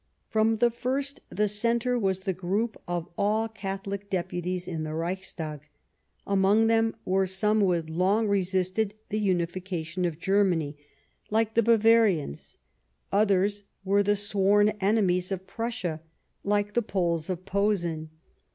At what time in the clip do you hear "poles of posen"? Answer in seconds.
16.81-18.09